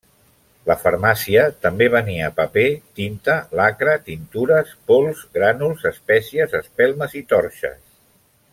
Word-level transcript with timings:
La 0.69 0.75
farmàcia 0.83 1.43
també 1.65 1.89
venia 1.95 2.29
paper, 2.39 2.63
tinta, 3.01 3.35
lacre, 3.59 3.93
tintures, 4.09 4.73
pols, 4.93 5.23
grànuls, 5.39 5.85
espècies, 5.93 6.57
espelmes 6.63 7.19
i 7.21 7.23
torxes. 7.35 7.79